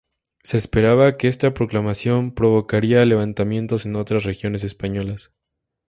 Se 0.41 0.57
esperaba 0.57 1.15
que 1.15 1.27
esta 1.27 1.53
proclamación 1.53 2.33
provocaría 2.33 3.05
levantamientos 3.05 3.85
en 3.85 3.95
otras 3.97 4.23
regiones 4.23 4.63
españolas. 4.63 5.31